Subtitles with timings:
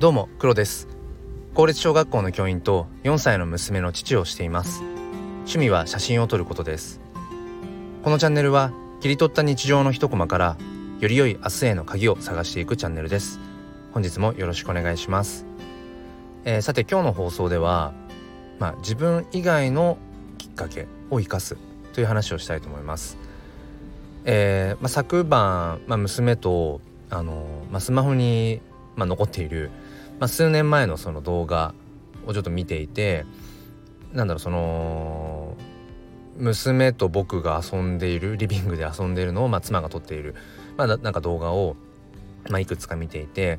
[0.00, 0.88] どうも黒です。
[1.54, 4.82] 公立小学校の教員と4歳の娘の父をしています。
[5.40, 7.00] 趣味は写真を撮ることです。
[8.02, 10.56] このチャンネルは切り取った日常の一コマから
[11.00, 13.38] より良い明日への鍵を探していくチャンネルです。
[13.92, 15.44] 本日もよろしくお願いします、
[16.44, 17.92] えー、さて今日の放送では
[18.60, 19.96] まあ、自分以外の
[20.38, 21.56] きっかけを生かす
[21.94, 23.18] という話をしたいと思います。
[24.26, 28.60] えーまあ、昨晩、まあ、娘とあの、まあ、スマホに、
[28.96, 29.70] まあ、残っている
[30.20, 31.74] まあ、数年前のその動画
[32.26, 33.24] をちょっと見ていて
[34.12, 35.56] なんだろうその
[36.36, 40.34] 娘と僕が遊んでいるリビングで遊んでいるのを、まあ、妻が撮っている、
[40.76, 41.76] まあ、なんか動画を、
[42.48, 43.58] まあ、いくつか見ていて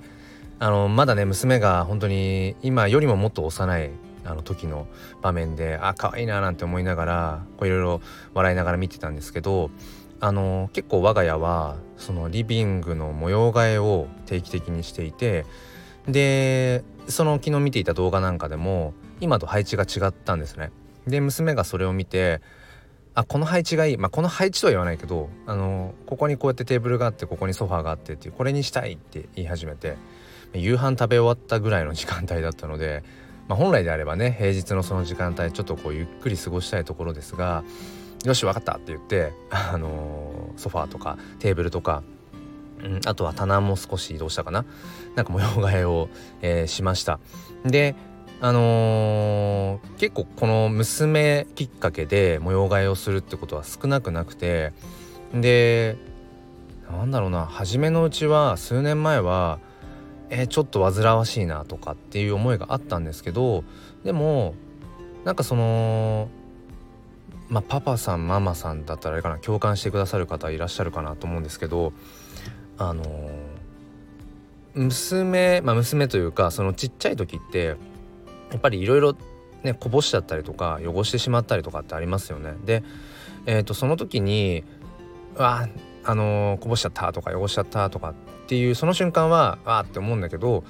[0.60, 3.90] あのまだね娘が本当に今よりももっと幼い
[4.24, 4.88] あの時の
[5.24, 8.02] 場面であ可愛いななんて思いながらいろいろ
[8.36, 9.72] 笑いながら見てたんですけど
[10.20, 15.46] あの結構我が家はそのリビングの模様替えを定期的にしていて
[16.08, 20.72] でその昨日見ていた動画なんかでも今と配置が違ったんですね。
[21.08, 22.42] で娘がそれを見て
[23.14, 29.98] あこの配置がいいまあこの配置とは言わないけどあのここにこうやってテーブルがあってここにソファーがあってっていうこれにしたいって言い始めて
[30.54, 33.04] 夕飯食べ終わったぐらいの時間帯だったので、
[33.48, 37.64] まあ、本来であればね平日のその時間帯ちょっとこうゆっくり過ごしたいところですが
[38.26, 42.04] よし分かったって言ってあのソファーとかテーブルとか
[42.84, 44.66] うん、あとは棚も少し移動したかな。
[45.16, 46.10] なんか模様替えを、
[46.42, 47.20] えー、しました。
[47.66, 47.96] で
[48.44, 54.74] あのー、結構この娘きっかけで模様替えをするってことは少なくなくて
[55.32, 55.96] で
[56.90, 59.60] なんだろうな初めのうちは数年前は
[60.32, 63.64] えー、ちょっと煩わしいなとかっていう思いがあったんですけど
[64.04, 64.56] でも
[65.26, 66.30] なんかその
[67.50, 71.92] まあパパさんママさんだったらあれかな共感してくださる方いらっしゃるかなと思うんですけど
[72.78, 73.04] あの
[74.74, 79.16] 娘まあ娘というかそのちっちゃい時ってやっぱりいろいろ
[79.64, 82.54] ねこぼしちゃったりとか汚してしまったりとかってありますよね。
[82.66, 82.84] で、
[83.46, 84.64] えーと、その時に
[85.36, 85.68] 「うわ
[86.04, 88.14] あのー、こぼしちゃった」とか「汚しちゃった」とかっ
[88.48, 90.64] ていうその瞬間は「わ」って思うんだけど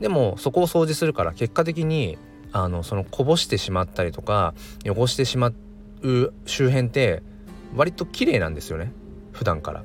[0.00, 2.18] でもそこを掃除するから結果的に
[2.52, 4.54] あのそのこぼしてしまったりとか
[4.86, 5.52] 汚してしま
[6.02, 7.22] う周辺って
[7.76, 8.92] 割と綺麗なんですよね
[9.32, 9.82] 普段から。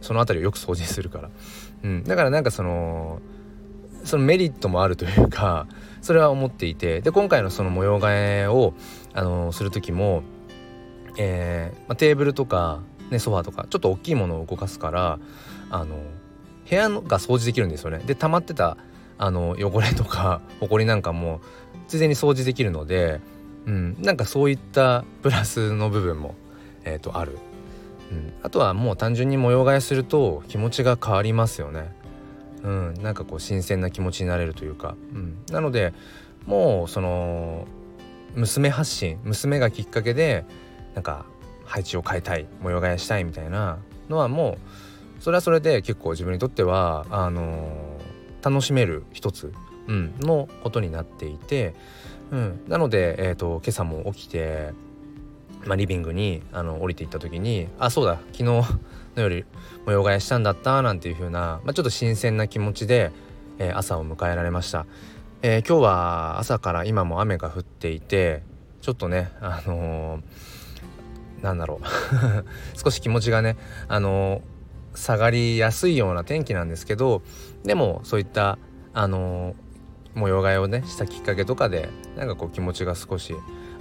[0.00, 1.30] その辺りをよく掃除するから、
[1.82, 3.20] うん、だからなんかその
[4.04, 5.66] そのメリットもあるというか
[6.00, 7.00] それは思っていて。
[7.00, 8.74] で今回のその模様替えを
[9.12, 10.22] あのする時も、
[11.18, 12.80] えーまあ、テーブルとか、
[13.10, 15.18] ね、ソファーとかちょっと大きいものを動かすから
[15.70, 15.96] あの
[16.68, 17.98] 部屋のが掃除できるんですよね。
[18.06, 18.76] で溜まってた
[19.18, 21.40] あの汚れとかほこりなんかも
[21.88, 23.20] ついでに掃除できるので、
[23.66, 26.34] うん、なんかそういったプラスの部分も、
[26.84, 27.38] えーとある。
[28.10, 31.94] うん、あとはもう単純に模様替えすると気持ちが変わりますよね。
[32.62, 35.92] うん、なんかこう新鮮な気持ちになれるというか、うん、なので
[36.46, 37.66] もうその
[38.34, 40.44] 娘発信娘がきっかけで
[40.94, 41.26] なんか
[41.64, 43.78] 配置を変えたい模様替えしたいみたいな
[44.08, 44.58] のはも
[45.18, 49.52] うそれはそれで結構自分にとってはあのー、楽しめる一つ、
[49.86, 51.74] うん、のことになっていて、
[52.30, 54.72] うん、なので、えーと今朝も起きて
[55.66, 58.64] まあ、リビングにあの降りていった時にあそうだ昨日の
[59.16, 59.46] 夜
[59.84, 63.10] 模様替えしたんだったなんていう風な、まあ、ちょっと新鮮な気持ちで、
[63.58, 64.86] えー、朝を迎えられました、
[65.42, 68.42] えー、今日は朝から今も雨が降っていて
[68.80, 71.86] ちょっとねあのー、なんだろう。
[72.78, 73.56] 少し気持ちがね
[73.88, 74.42] あの
[74.94, 77.22] 下がりやすいような天気なんですけど
[77.64, 78.58] でもそういった
[78.94, 79.54] あの
[80.14, 83.34] 模様替えをねしたきっかけとかでなんかこう気持ちが少し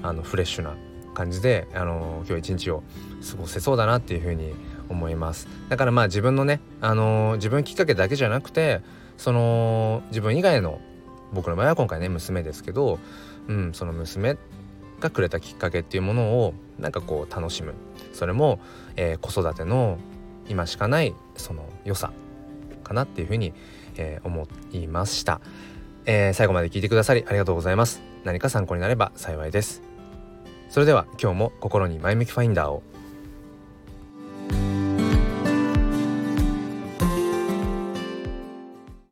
[0.04, 0.76] あのフレッシュな
[1.16, 2.84] 感じで、あの今日一日を
[3.32, 4.54] 過ごせそうだなっていうふうに
[4.90, 5.48] 思います。
[5.70, 8.82] だからまあ自分のね、あの自分きっかけだけじゃなくて
[9.18, 10.80] その自分以外の
[11.34, 13.00] 僕の場合は今回ね娘ですけど、
[13.48, 14.38] うん、その娘
[15.00, 17.74] がくれたきっかけっていうものをなんかこう楽しむ。
[18.14, 18.60] それも、
[18.96, 19.98] えー、子育ての
[20.48, 22.12] 今しかないその良さ。
[22.86, 23.52] かなっていうふうに、
[23.98, 25.42] えー、思いました、
[26.06, 28.02] えー、最後まで聞いてくださりありがとうございます。
[28.24, 29.85] 何か参考になれば幸いです。
[30.70, 32.84] それでは今日も心に前向きファインダーを